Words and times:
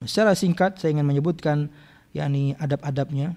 Secara 0.00 0.32
singkat 0.32 0.80
saya 0.80 0.96
ingin 0.96 1.04
menyebutkan 1.04 1.68
yakni 2.16 2.56
adab-adabnya. 2.56 3.36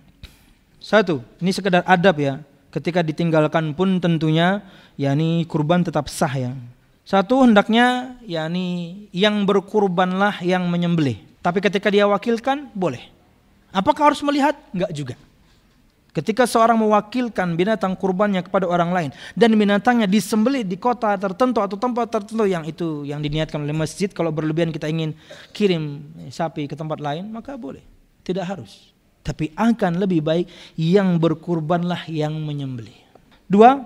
Satu, 0.79 1.19
ini 1.43 1.51
sekedar 1.51 1.83
adab 1.83 2.15
ya. 2.23 2.39
Ketika 2.71 3.03
ditinggalkan 3.03 3.75
pun 3.75 3.99
tentunya 3.99 4.63
yakni 4.95 5.43
kurban 5.43 5.83
tetap 5.83 6.07
sah 6.07 6.31
ya. 6.31 6.55
Satu 7.03 7.43
hendaknya 7.43 8.15
yakni 8.23 8.95
yang 9.11 9.43
berkurbanlah 9.43 10.39
yang 10.39 10.71
menyembelih. 10.71 11.19
Tapi 11.43 11.59
ketika 11.59 11.91
dia 11.91 12.07
wakilkan 12.07 12.71
boleh. 12.71 13.11
Apakah 13.75 14.15
harus 14.15 14.23
melihat? 14.23 14.55
Enggak 14.71 14.95
juga. 14.95 15.15
Ketika 16.13 16.45
seorang 16.45 16.77
mewakilkan 16.77 17.57
binatang 17.57 17.97
kurbannya 17.97 18.45
kepada 18.45 18.69
orang 18.69 18.93
lain 18.93 19.09
dan 19.33 19.49
binatangnya 19.57 20.05
disembelih 20.05 20.61
di 20.61 20.77
kota 20.77 21.17
tertentu 21.17 21.57
atau 21.57 21.73
tempat 21.73 22.05
tertentu 22.05 22.45
yang 22.45 22.61
itu 22.69 23.01
yang 23.01 23.17
diniatkan 23.17 23.65
oleh 23.65 23.73
masjid 23.73 24.13
kalau 24.13 24.29
berlebihan 24.29 24.69
kita 24.69 24.85
ingin 24.85 25.17
kirim 25.57 26.05
sapi 26.29 26.69
ke 26.69 26.77
tempat 26.77 27.01
lain 27.01 27.33
maka 27.33 27.57
boleh. 27.57 27.81
Tidak 28.21 28.45
harus. 28.45 28.93
Tapi 29.25 29.57
akan 29.57 30.05
lebih 30.05 30.21
baik 30.21 30.45
yang 30.77 31.17
berkurbanlah 31.17 32.05
yang 32.05 32.37
menyembelih. 32.37 32.93
Dua 33.49 33.81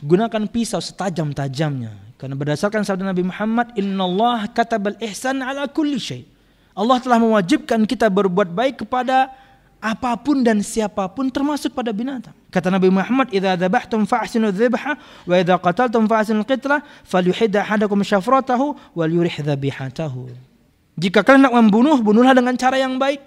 gunakan 0.00 0.48
pisau 0.48 0.80
setajam-tajamnya. 0.80 2.16
Karena 2.16 2.32
berdasarkan 2.32 2.88
sabda 2.88 3.12
Nabi 3.12 3.28
Muhammad 3.28 3.76
innallaha 3.76 4.48
katabal 4.48 4.96
ihsan 5.04 5.44
ala 5.44 5.68
kulli 5.68 6.00
syai. 6.00 6.24
Allah 6.72 6.96
telah 7.04 7.20
mewajibkan 7.20 7.84
kita 7.84 8.08
berbuat 8.08 8.48
baik 8.52 8.88
kepada 8.88 9.28
apa 9.86 10.18
pun 10.18 10.42
dan 10.42 10.58
siapa 10.66 11.06
pun 11.06 11.30
termasuk 11.30 11.70
pada 11.70 11.94
binatang. 11.94 12.34
Kata 12.50 12.74
Nabi 12.74 12.90
Muhammad, 12.90 13.30
"Idza 13.30 13.54
dzabhtum 13.54 14.02
fa'sinu 14.02 14.50
dzibha 14.50 14.98
wa 14.98 15.34
idza 15.38 15.54
qataltum 15.62 16.10
fa'sinu 16.10 16.42
qitla 16.42 16.82
falyuhid 17.06 17.54
ahadakum 17.54 18.02
syafratahu 18.02 18.74
wal 18.98 19.06
yurih 19.06 19.38
dzabihatahu." 19.38 20.34
Jika 20.98 21.22
kalian 21.22 21.46
nak 21.46 21.54
membunuh, 21.54 22.02
bunuhlah 22.02 22.34
dengan 22.34 22.58
cara 22.58 22.82
yang 22.82 22.98
baik. 22.98 23.22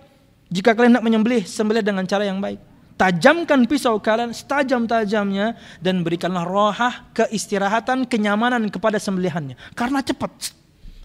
Jika 0.51 0.75
kalian 0.75 0.99
nak 0.99 1.05
menyembelih, 1.05 1.47
sembelih 1.47 1.85
dengan 1.85 2.03
cara 2.03 2.27
yang 2.27 2.43
baik. 2.43 2.59
Tajamkan 2.99 3.63
pisau 3.63 3.95
kalian 4.03 4.35
setajam-tajamnya 4.35 5.55
dan 5.79 6.03
berikanlah 6.03 6.43
rohah 6.43 7.07
keistirahatan, 7.15 8.03
kenyamanan 8.03 8.67
kepada 8.67 8.99
sembelihannya. 8.99 9.55
Karena 9.71 10.03
cepat. 10.03 10.51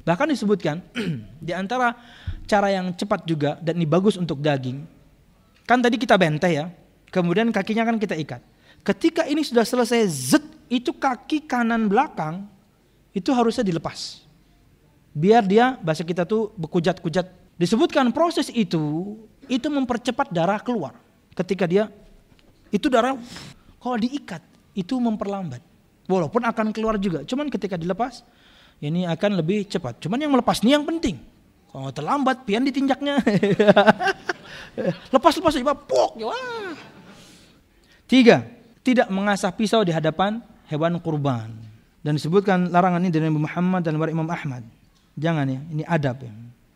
Bahkan 0.03 0.27
disebutkan 0.35 0.83
di 1.47 1.55
antara 1.55 1.95
cara 2.51 2.75
yang 2.75 2.91
cepat 2.93 3.23
juga 3.23 3.57
dan 3.63 3.79
ini 3.79 3.87
bagus 3.87 4.19
untuk 4.19 4.43
daging 4.43 4.94
Kan 5.65 5.81
tadi 5.81 5.97
kita 5.97 6.21
benteh 6.21 6.53
ya, 6.53 6.69
kemudian 7.09 7.49
kakinya 7.49 7.89
kan 7.89 7.97
kita 7.97 8.13
ikat. 8.17 8.41
Ketika 8.85 9.25
ini 9.25 9.41
sudah 9.41 9.65
selesai 9.65 10.01
zet, 10.13 10.45
itu 10.69 10.93
kaki 10.93 11.49
kanan 11.49 11.89
belakang 11.89 12.45
itu 13.17 13.33
harusnya 13.33 13.65
dilepas. 13.65 14.25
Biar 15.17 15.41
dia 15.47 15.81
bahasa 15.81 16.05
kita 16.05 16.29
tuh 16.29 16.53
bekujat-kujat. 16.61 17.57
Disebutkan 17.57 18.11
proses 18.13 18.51
itu 18.53 19.17
itu 19.49 19.69
mempercepat 19.73 20.29
darah 20.29 20.61
keluar. 20.61 20.99
Ketika 21.33 21.65
dia 21.65 21.89
itu 22.69 22.93
darah 22.93 23.17
kalau 23.81 23.97
diikat 23.97 24.43
itu 24.77 25.01
memperlambat. 25.01 25.63
Walaupun 26.05 26.45
akan 26.45 26.69
keluar 26.77 27.01
juga, 27.01 27.25
cuman 27.25 27.49
ketika 27.49 27.81
dilepas 27.81 28.21
ini 28.85 29.09
akan 29.09 29.41
lebih 29.41 29.65
cepat. 29.65 29.97
Cuman 30.05 30.21
yang 30.21 30.29
melepas 30.37 30.61
ini 30.61 30.77
yang 30.77 30.85
penting. 30.85 31.17
Kalau 31.73 31.89
terlambat 31.89 32.45
pian 32.45 32.61
ditinjaknya. 32.61 33.23
Lepas-lepas 35.15 35.55
aja, 35.55 35.75
pok. 35.75 36.19
Ya, 36.19 36.27
wah. 36.29 36.75
Tiga, 38.05 38.45
tidak 38.85 39.09
mengasah 39.09 39.51
pisau 39.55 39.81
di 39.83 39.91
hadapan 39.91 40.45
hewan 40.69 41.01
kurban. 41.01 41.51
Dan 42.05 42.21
disebutkan 42.21 42.69
larangan 42.69 43.01
ini 43.01 43.09
dari 43.09 43.25
Nabi 43.33 43.49
Muhammad 43.49 43.81
dan 43.81 43.97
dari 43.97 44.13
Imam 44.13 44.29
Ahmad. 44.29 44.61
Jangan 45.17 45.49
ya, 45.49 45.61
ini 45.73 45.83
adab 45.89 46.21
ya. 46.21 46.33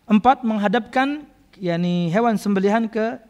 Empat, 0.08 0.40
menghadapkan 0.40 1.28
yakni 1.60 2.08
hewan 2.08 2.40
sembelihan 2.40 2.88
ke 2.88 3.20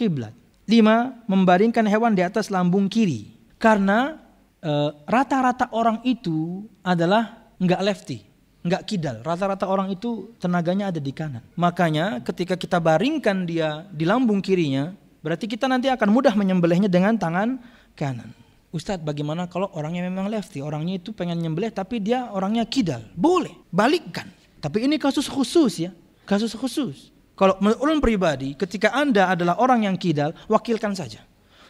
kiblat. 0.00 0.32
Lima, 0.64 1.20
membaringkan 1.28 1.84
hewan 1.84 2.16
di 2.16 2.24
atas 2.24 2.48
lambung 2.48 2.88
kiri. 2.88 3.28
Karena 3.60 4.16
eh, 4.64 4.90
rata-rata 5.04 5.68
e, 5.68 5.72
orang 5.76 5.98
itu 6.08 6.64
adalah 6.80 7.52
nggak 7.60 7.82
lefty 7.84 8.31
nggak 8.62 8.82
kidal. 8.86 9.16
Rata-rata 9.22 9.66
orang 9.66 9.90
itu 9.90 10.34
tenaganya 10.38 10.94
ada 10.94 11.02
di 11.02 11.10
kanan. 11.10 11.42
Makanya 11.58 12.22
ketika 12.22 12.54
kita 12.54 12.78
baringkan 12.78 13.46
dia 13.46 13.86
di 13.90 14.06
lambung 14.06 14.38
kirinya, 14.38 14.94
berarti 15.20 15.50
kita 15.50 15.66
nanti 15.66 15.90
akan 15.90 16.08
mudah 16.10 16.34
menyembelihnya 16.34 16.90
dengan 16.90 17.18
tangan 17.18 17.58
kanan. 17.98 18.30
Ustadz 18.72 19.04
bagaimana 19.04 19.52
kalau 19.52 19.68
orangnya 19.76 20.08
memang 20.08 20.32
lefty, 20.32 20.64
orangnya 20.64 20.96
itu 20.96 21.12
pengen 21.12 21.36
nyembelih 21.36 21.68
tapi 21.68 22.00
dia 22.00 22.32
orangnya 22.32 22.64
kidal. 22.64 23.04
Boleh, 23.12 23.52
balikkan. 23.68 24.32
Tapi 24.64 24.88
ini 24.88 24.96
kasus 24.96 25.28
khusus 25.28 25.84
ya, 25.84 25.90
kasus 26.24 26.56
khusus. 26.56 27.12
Kalau 27.36 27.58
menurut 27.60 28.00
pribadi, 28.00 28.54
ketika 28.56 28.94
Anda 28.94 29.32
adalah 29.32 29.60
orang 29.60 29.84
yang 29.84 29.96
kidal, 30.00 30.32
wakilkan 30.48 30.96
saja. 30.96 31.20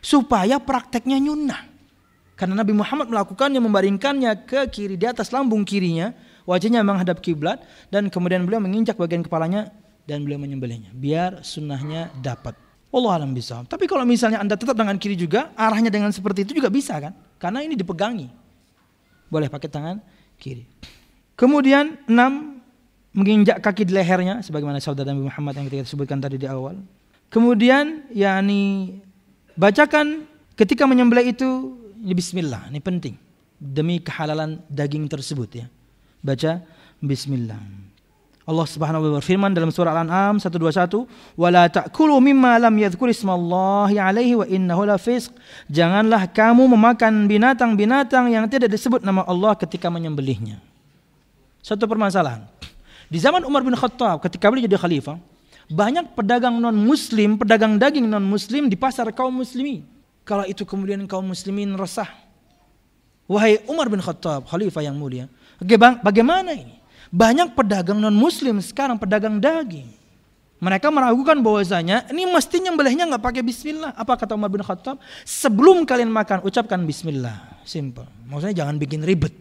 Supaya 0.02 0.58
prakteknya 0.62 1.18
nyunnah. 1.18 1.70
Karena 2.34 2.58
Nabi 2.58 2.74
Muhammad 2.74 3.06
melakukannya, 3.06 3.62
membaringkannya 3.62 4.32
ke 4.46 4.66
kiri, 4.70 4.98
di 4.98 5.06
atas 5.06 5.30
lambung 5.30 5.62
kirinya, 5.62 6.10
wajahnya 6.48 6.82
menghadap 6.82 7.22
kiblat 7.22 7.62
dan 7.88 8.10
kemudian 8.10 8.44
beliau 8.46 8.62
menginjak 8.62 8.98
bagian 8.98 9.22
kepalanya 9.22 9.70
dan 10.06 10.26
beliau 10.26 10.38
menyembelihnya 10.42 10.90
biar 10.94 11.42
sunnahnya 11.46 12.10
dapat. 12.18 12.58
Allah 12.92 13.12
alam 13.16 13.32
bisa. 13.32 13.64
Tapi 13.64 13.88
kalau 13.88 14.04
misalnya 14.04 14.36
anda 14.36 14.52
tetap 14.52 14.76
dengan 14.76 15.00
kiri 15.00 15.16
juga, 15.16 15.48
arahnya 15.56 15.88
dengan 15.88 16.12
seperti 16.12 16.44
itu 16.44 16.60
juga 16.60 16.68
bisa 16.68 17.00
kan? 17.00 17.16
Karena 17.40 17.64
ini 17.64 17.72
dipegangi. 17.72 18.28
Boleh 19.32 19.48
pakai 19.48 19.68
tangan 19.72 19.96
kiri. 20.36 20.68
Kemudian 21.32 21.96
enam 22.04 22.60
menginjak 23.16 23.64
kaki 23.64 23.88
di 23.88 23.96
lehernya 23.96 24.44
sebagaimana 24.44 24.76
saudara 24.76 25.08
Nabi 25.08 25.24
Muhammad 25.24 25.56
yang 25.56 25.66
kita 25.72 25.88
sebutkan 25.88 26.20
tadi 26.20 26.36
di 26.36 26.44
awal. 26.44 26.76
Kemudian 27.32 28.12
yakni 28.12 29.00
bacakan 29.56 30.28
ketika 30.52 30.84
menyembelih 30.84 31.32
itu 31.32 31.80
ini 32.04 32.12
bismillah, 32.12 32.68
ini 32.68 32.76
penting 32.84 33.16
demi 33.56 34.04
kehalalan 34.04 34.60
daging 34.68 35.08
tersebut 35.08 35.64
ya 35.64 35.66
baca 36.22 36.62
bismillah. 37.02 37.58
Allah 38.42 38.66
Subhanahu 38.66 38.98
wa 38.98 39.06
taala 39.06 39.18
berfirman 39.22 39.50
dalam 39.54 39.70
surah 39.70 39.94
Al-An'am 39.94 40.42
121, 40.42 41.06
"Wala 41.38 41.70
ta'kulu 41.70 42.18
mimma 42.18 42.58
lam 42.58 42.74
yadhkur 42.74 43.06
ismallahi 43.06 44.02
alaihi 44.02 44.34
wa 44.34 44.46
innahu 44.50 44.82
lafisq." 44.82 45.30
Janganlah 45.70 46.26
kamu 46.26 46.66
memakan 46.74 47.30
binatang-binatang 47.30 48.34
yang 48.34 48.50
tidak 48.50 48.74
disebut 48.74 49.06
nama 49.06 49.22
Allah 49.30 49.54
ketika 49.54 49.86
menyembelihnya. 49.86 50.58
Satu 51.62 51.86
permasalahan. 51.86 52.42
Di 53.06 53.22
zaman 53.22 53.46
Umar 53.46 53.62
bin 53.62 53.78
Khattab 53.78 54.18
ketika 54.26 54.50
beliau 54.50 54.66
jadi 54.66 54.74
khalifah, 54.74 55.22
banyak 55.70 56.10
pedagang 56.18 56.58
non 56.58 56.74
muslim, 56.74 57.38
pedagang 57.38 57.78
daging 57.78 58.10
non 58.10 58.26
muslim 58.26 58.66
di 58.66 58.74
pasar 58.74 59.06
kaum 59.14 59.38
muslimin. 59.38 59.86
Kalau 60.26 60.42
itu 60.50 60.66
kemudian 60.66 60.98
kaum 61.06 61.30
muslimin 61.30 61.78
resah. 61.78 62.10
Wahai 63.30 63.62
Umar 63.70 63.86
bin 63.86 64.02
Khattab, 64.02 64.50
khalifah 64.50 64.82
yang 64.82 64.98
mulia, 64.98 65.30
Bagaimana 66.02 66.52
ini? 66.52 66.82
Banyak 67.12 67.52
pedagang 67.52 68.00
non 68.00 68.16
muslim 68.16 68.58
sekarang 68.58 68.96
pedagang 68.96 69.36
daging. 69.36 69.88
Mereka 70.62 70.94
meragukan 70.94 71.34
bahwasanya 71.42 72.06
ini 72.14 72.22
mesti 72.22 72.62
nyembelihnya 72.62 73.10
nggak 73.10 73.22
pakai 73.22 73.42
bismillah. 73.42 73.92
Apa 73.98 74.14
kata 74.14 74.38
Umar 74.38 74.46
bin 74.46 74.62
Khattab? 74.62 74.94
Sebelum 75.26 75.82
kalian 75.82 76.06
makan 76.06 76.46
ucapkan 76.46 76.78
bismillah. 76.86 77.58
Simple. 77.66 78.06
Maksudnya 78.30 78.62
jangan 78.62 78.78
bikin 78.78 79.02
ribet. 79.02 79.34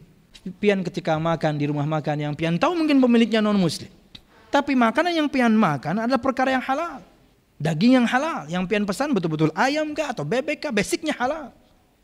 Pian 0.57 0.81
ketika 0.81 1.21
makan 1.21 1.61
di 1.61 1.69
rumah 1.69 1.85
makan 1.85 2.17
yang 2.17 2.33
pian 2.33 2.57
tahu 2.57 2.73
mungkin 2.73 2.97
pemiliknya 2.97 3.37
non 3.37 3.53
muslim. 3.61 3.93
Tapi 4.49 4.73
makanan 4.73 5.13
yang 5.13 5.29
pian 5.29 5.53
makan 5.53 6.09
adalah 6.09 6.17
perkara 6.17 6.57
yang 6.57 6.65
halal. 6.65 7.05
Daging 7.61 8.01
yang 8.01 8.07
halal. 8.09 8.49
Yang 8.49 8.63
pian 8.65 8.83
pesan 8.89 9.13
betul-betul 9.13 9.53
ayam 9.53 9.93
kah 9.93 10.11
atau 10.11 10.25
bebek 10.25 10.65
kah 10.67 10.73
basicnya 10.73 11.13
halal. 11.13 11.53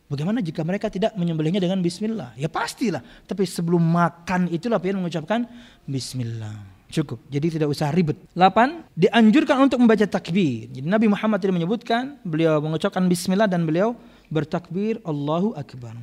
Bagaimana 0.08 0.40
jika 0.40 0.64
mereka 0.64 0.88
tidak 0.88 1.12
menyembelihnya 1.20 1.60
dengan 1.60 1.84
bismillah? 1.84 2.32
Ya 2.40 2.48
pastilah. 2.48 3.04
Tapi 3.28 3.44
sebelum 3.44 3.84
makan 3.84 4.48
itulah 4.48 4.80
pian 4.80 4.96
mengucapkan 4.96 5.44
bismillah. 5.84 6.80
Cukup. 6.88 7.20
Jadi 7.28 7.60
tidak 7.60 7.68
usah 7.68 7.92
ribet. 7.92 8.16
8. 8.32 8.96
Dianjurkan 8.96 9.68
untuk 9.68 9.84
membaca 9.84 10.08
takbir. 10.08 10.72
Jadi 10.72 10.88
Nabi 10.88 11.12
Muhammad 11.12 11.44
tidak 11.44 11.60
menyebutkan, 11.60 12.16
beliau 12.24 12.64
mengucapkan 12.64 13.04
bismillah 13.12 13.52
dan 13.52 13.68
beliau 13.68 14.00
bertakbir 14.32 15.04
Allahu 15.04 15.52
Akbar. 15.60 16.00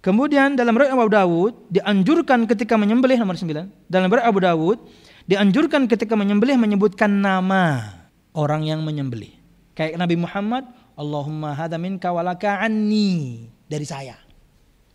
Kemudian 0.00 0.54
dalam 0.54 0.78
riwayat 0.78 0.94
Abu 0.94 1.10
Dawud 1.10 1.52
dianjurkan 1.74 2.46
ketika 2.46 2.78
menyembelih 2.78 3.18
nomor 3.18 3.34
9. 3.34 3.90
Dalam 3.90 4.06
riwayat 4.06 4.30
Abu 4.30 4.40
Dawud 4.40 4.78
dianjurkan 5.26 5.90
ketika 5.90 6.14
menyembelih 6.14 6.54
menyebutkan 6.54 7.10
nama 7.10 7.98
orang 8.30 8.64
yang 8.70 8.86
menyembelih. 8.86 9.34
Kayak 9.74 9.98
Nabi 9.98 10.14
Muhammad 10.14 10.64
Allahumma 10.98 11.54
hadha 11.54 11.76
minka 11.78 12.10
walaka 12.10 12.60
anni 12.62 13.46
dari 13.70 13.86
saya. 13.86 14.18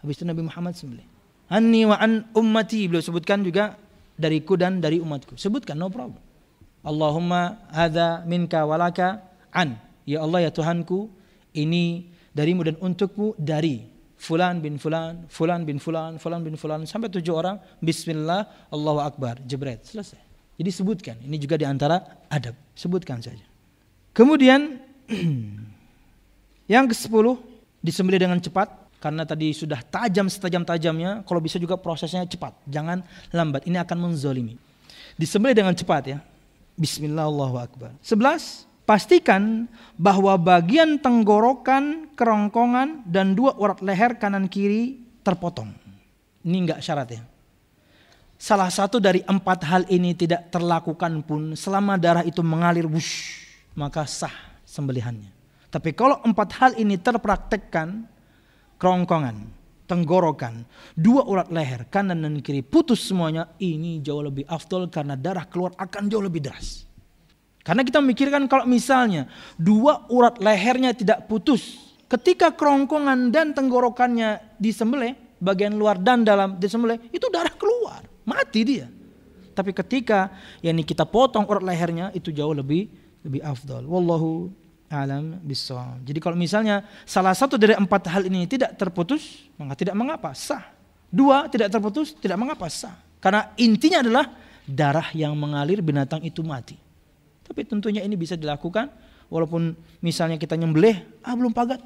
Habis 0.04 0.22
itu 0.22 0.26
Nabi 0.28 0.46
Muhammad 0.46 0.76
sembelih. 0.76 1.08
Anni 1.50 1.86
wa 1.86 1.98
an 1.98 2.26
ummati 2.34 2.90
beliau 2.90 3.06
sebutkan 3.06 3.46
juga 3.46 3.78
dariku 4.18 4.58
dan 4.58 4.82
dari 4.82 4.98
umatku. 4.98 5.38
Sebutkan 5.38 5.78
no 5.78 5.92
problem. 5.92 6.22
Allahumma 6.86 7.66
hadha 7.74 8.26
minka 8.26 8.62
walaka 8.66 9.22
an. 9.54 9.78
Ya 10.06 10.22
Allah 10.22 10.46
ya 10.46 10.52
Tuhanku, 10.54 11.10
ini 11.58 12.14
darimu 12.38 12.62
dan 12.62 12.78
untukmu 12.78 13.34
dari 13.42 13.90
fulan 14.20 14.62
bin 14.62 14.78
fulan, 14.78 15.26
fulan 15.30 15.66
bin 15.66 15.82
fulan, 15.82 16.22
fulan 16.22 16.46
bin 16.46 16.54
fulan 16.60 16.86
sampai 16.86 17.10
tujuh 17.10 17.34
orang. 17.34 17.58
Bismillah, 17.82 18.70
Allahu 18.70 19.02
Akbar, 19.02 19.42
jebret, 19.46 19.82
selesai. 19.86 20.22
Jadi 20.56 20.72
sebutkan, 20.72 21.18
ini 21.26 21.36
juga 21.36 21.60
di 21.60 21.66
antara 21.68 22.26
adab, 22.32 22.56
sebutkan 22.78 23.20
saja. 23.20 23.44
Kemudian 24.16 24.80
yang 26.66 26.90
ke-10 26.90 27.38
disembelih 27.82 28.22
dengan 28.22 28.42
cepat 28.42 28.86
karena 29.06 29.22
tadi 29.22 29.54
sudah 29.54 29.86
tajam 29.86 30.26
setajam-tajamnya, 30.26 31.22
kalau 31.30 31.38
bisa 31.38 31.62
juga 31.62 31.78
prosesnya 31.78 32.26
cepat, 32.26 32.58
jangan 32.66 33.06
lambat. 33.30 33.70
Ini 33.70 33.86
akan 33.86 34.10
menzolimi. 34.10 34.58
Disembelih 35.14 35.54
dengan 35.54 35.78
cepat 35.78 36.04
ya. 36.10 36.18
Bismillahirrahmanirrahim. 36.74 38.02
11. 38.02 38.66
Pastikan 38.86 39.70
bahwa 39.94 40.34
bagian 40.42 40.98
tenggorokan, 40.98 42.10
kerongkongan, 42.18 43.06
dan 43.06 43.38
dua 43.38 43.54
urat 43.62 43.82
leher 43.86 44.18
kanan 44.18 44.50
kiri 44.50 45.06
terpotong. 45.22 45.70
Ini 46.42 46.58
enggak 46.66 46.82
syarat 46.82 47.10
ya. 47.14 47.22
Salah 48.42 48.74
satu 48.74 48.98
dari 48.98 49.22
empat 49.26 49.60
hal 49.70 49.84
ini 49.86 50.18
tidak 50.18 50.50
terlakukan 50.50 51.22
pun 51.22 51.54
selama 51.54 51.98
darah 51.98 52.26
itu 52.26 52.42
mengalir 52.42 52.90
wush, 52.90 53.46
maka 53.78 54.06
sah 54.10 54.34
sembelihannya. 54.66 55.35
Tapi 55.76 55.92
kalau 55.92 56.24
empat 56.24 56.50
hal 56.56 56.72
ini 56.80 56.96
terpraktekkan, 56.96 58.08
kerongkongan, 58.80 59.44
tenggorokan, 59.84 60.64
dua 60.96 61.28
urat 61.28 61.52
leher 61.52 61.84
kanan 61.92 62.24
dan 62.24 62.40
kiri 62.40 62.64
putus 62.64 63.04
semuanya, 63.04 63.52
ini 63.60 64.00
jauh 64.00 64.24
lebih 64.24 64.48
afdol 64.48 64.88
karena 64.88 65.20
darah 65.20 65.44
keluar 65.44 65.76
akan 65.76 66.08
jauh 66.08 66.24
lebih 66.24 66.48
deras. 66.48 66.88
Karena 67.60 67.84
kita 67.84 68.00
memikirkan 68.00 68.48
kalau 68.48 68.64
misalnya 68.64 69.28
dua 69.60 70.08
urat 70.08 70.40
lehernya 70.40 70.96
tidak 70.96 71.28
putus, 71.28 71.92
ketika 72.08 72.56
kerongkongan 72.56 73.36
dan 73.36 73.52
tenggorokannya 73.52 74.56
disembelih, 74.56 75.12
bagian 75.44 75.76
luar 75.76 76.00
dan 76.00 76.24
dalam 76.24 76.56
disembelih, 76.56 77.04
itu 77.12 77.28
darah 77.28 77.52
keluar, 77.52 78.00
mati 78.24 78.64
dia. 78.64 78.88
Tapi 79.52 79.76
ketika 79.76 80.32
yakni 80.64 80.88
kita 80.88 81.04
potong 81.04 81.44
urat 81.52 81.68
lehernya 81.68 82.16
itu 82.16 82.32
jauh 82.32 82.56
lebih 82.56 82.88
lebih 83.28 83.44
afdol. 83.44 83.84
Wallahu 83.84 84.64
alam 84.90 85.42
bisawab. 85.42 86.02
Jadi 86.06 86.20
kalau 86.22 86.38
misalnya 86.38 86.86
salah 87.04 87.34
satu 87.34 87.58
dari 87.58 87.74
empat 87.74 88.06
hal 88.10 88.30
ini 88.30 88.46
tidak 88.46 88.78
terputus, 88.78 89.50
maka 89.58 89.74
tidak 89.74 89.96
mengapa, 89.98 90.32
sah. 90.38 90.62
Dua 91.10 91.48
tidak 91.50 91.74
terputus, 91.74 92.14
tidak 92.18 92.38
mengapa, 92.38 92.70
sah. 92.70 92.96
Karena 93.18 93.50
intinya 93.58 94.06
adalah 94.06 94.26
darah 94.66 95.10
yang 95.14 95.34
mengalir 95.34 95.82
binatang 95.82 96.22
itu 96.22 96.46
mati. 96.46 96.78
Tapi 97.46 97.62
tentunya 97.66 98.02
ini 98.02 98.18
bisa 98.18 98.34
dilakukan 98.34 98.90
walaupun 99.30 99.78
misalnya 100.02 100.38
kita 100.38 100.58
nyembelih, 100.58 101.02
ah 101.22 101.34
belum 101.34 101.54
pagat, 101.54 101.82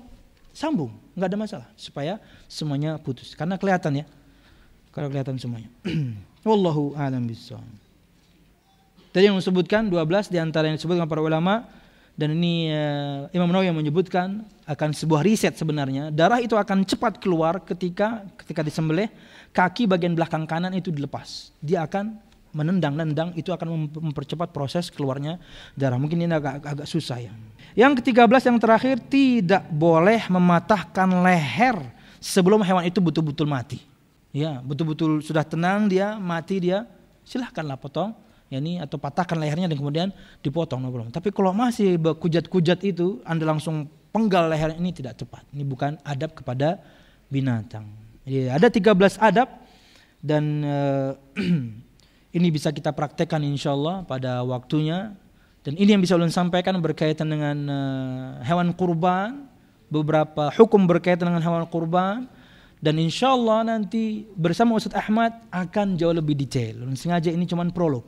sambung, 0.56 0.92
nggak 1.16 1.28
ada 1.28 1.38
masalah 1.40 1.68
supaya 1.76 2.20
semuanya 2.48 3.00
putus. 3.00 3.36
Karena 3.36 3.60
kelihatan 3.60 4.04
ya, 4.04 4.06
kalau 4.92 5.08
kelihatan 5.12 5.40
semuanya. 5.40 5.72
Wallahu 6.48 6.96
a'lam 6.96 7.28
bishawab. 7.28 7.68
Tadi 9.10 9.26
yang 9.26 9.42
disebutkan 9.42 9.90
12 9.90 10.30
di 10.30 10.38
antara 10.38 10.70
yang 10.70 10.78
disebutkan 10.78 11.10
para 11.10 11.20
ulama 11.20 11.66
dan 12.20 12.36
ini 12.36 12.68
uh, 12.76 13.32
Imam 13.32 13.48
Nawawi 13.48 13.72
yang 13.72 13.80
menyebutkan 13.80 14.44
akan 14.68 14.92
sebuah 14.92 15.24
riset 15.24 15.56
sebenarnya. 15.56 16.12
Darah 16.12 16.44
itu 16.44 16.60
akan 16.60 16.84
cepat 16.84 17.16
keluar 17.24 17.64
ketika 17.64 18.28
ketika 18.44 18.60
disembelih 18.60 19.08
kaki 19.56 19.88
bagian 19.88 20.20
belakang 20.20 20.44
kanan 20.44 20.76
itu 20.76 20.92
dilepas. 20.92 21.56
Dia 21.64 21.88
akan 21.88 22.20
menendang-nendang 22.52 23.32
itu 23.40 23.56
akan 23.56 23.88
mempercepat 23.88 24.52
proses 24.52 24.92
keluarnya 24.92 25.40
darah. 25.80 25.96
Mungkin 25.96 26.20
ini 26.20 26.36
agak 26.36 26.60
agak 26.60 26.88
susah 26.92 27.24
ya. 27.24 27.32
Yang 27.72 28.04
ketiga 28.04 28.28
belas 28.28 28.44
yang 28.44 28.60
terakhir 28.60 29.00
tidak 29.08 29.64
boleh 29.72 30.20
mematahkan 30.28 31.08
leher 31.24 31.80
sebelum 32.20 32.60
hewan 32.68 32.84
itu 32.84 33.00
betul-betul 33.00 33.48
mati. 33.48 33.80
Ya 34.36 34.60
betul-betul 34.60 35.24
sudah 35.24 35.48
tenang 35.48 35.88
dia 35.88 36.20
mati 36.20 36.60
dia 36.60 36.84
silahkanlah 37.24 37.80
potong 37.80 38.12
yakni 38.50 38.82
atau 38.82 38.98
patahkan 38.98 39.38
lehernya 39.38 39.70
dan 39.70 39.78
kemudian 39.78 40.10
dipotong 40.42 40.82
no 40.82 40.90
Tapi 41.14 41.30
kalau 41.30 41.54
masih 41.54 41.96
kujat-kujat 41.98 42.82
itu 42.82 43.22
Anda 43.24 43.46
langsung 43.46 43.90
penggal 44.10 44.50
leher 44.50 44.74
ini 44.76 44.90
tidak 44.90 45.22
tepat. 45.22 45.46
Ini 45.54 45.64
bukan 45.66 46.02
adab 46.02 46.34
kepada 46.34 46.82
binatang. 47.30 47.86
Jadi 48.26 48.50
ada 48.50 48.68
13 48.68 49.22
adab 49.22 49.48
dan 50.20 50.44
uh, 50.66 51.12
ini 52.38 52.48
bisa 52.50 52.74
kita 52.74 52.92
praktekkan 52.92 53.42
insya 53.46 53.74
Allah 53.74 54.04
pada 54.04 54.42
waktunya 54.44 55.14
dan 55.62 55.74
ini 55.78 55.96
yang 55.96 56.02
bisa 56.02 56.18
ulun 56.18 56.34
sampaikan 56.34 56.78
berkaitan 56.82 57.30
dengan 57.30 57.58
uh, 57.70 58.28
hewan 58.44 58.74
kurban 58.74 59.46
beberapa 59.90 60.50
hukum 60.58 60.86
berkaitan 60.90 61.30
dengan 61.30 61.42
hewan 61.46 61.66
kurban 61.70 62.26
dan 62.80 62.96
insya 62.96 63.36
Allah 63.36 63.76
nanti 63.76 64.24
bersama 64.40 64.80
Ustaz 64.80 64.96
Ahmad 64.96 65.36
akan 65.52 66.00
jauh 66.00 66.16
lebih 66.16 66.32
detail. 66.32 66.80
Sengaja 66.96 67.28
ini 67.28 67.44
cuma 67.44 67.68
prolog. 67.68 68.08